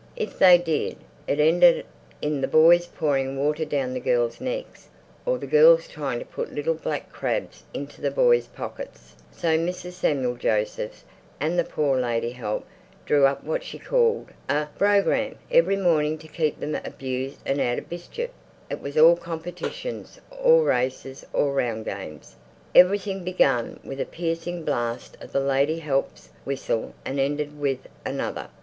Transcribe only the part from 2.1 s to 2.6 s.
in the